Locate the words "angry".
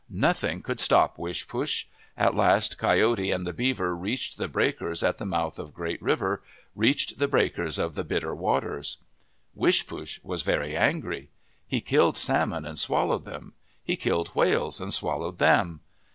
10.75-11.29